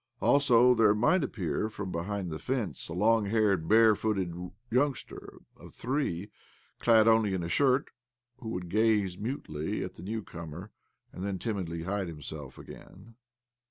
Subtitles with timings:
[0.19, 4.33] AlsOj there might appear from behind the fence a long haired, barefooted
[4.71, 6.31] youngster of three,
[6.79, 7.91] clad only in a shirt,
[8.37, 10.71] who would gaze mutely at the new comer,
[11.13, 13.13] and then timidly hide himself again.